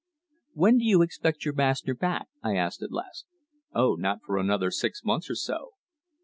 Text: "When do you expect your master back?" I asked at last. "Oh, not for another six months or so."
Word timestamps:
"When 0.53 0.79
do 0.79 0.83
you 0.83 1.03
expect 1.03 1.45
your 1.45 1.53
master 1.53 1.93
back?" 1.93 2.27
I 2.41 2.55
asked 2.55 2.81
at 2.81 2.91
last. 2.91 3.27
"Oh, 3.71 3.93
not 3.93 4.23
for 4.25 4.39
another 4.39 4.71
six 4.71 5.03
months 5.03 5.29
or 5.29 5.35
so." 5.35 5.73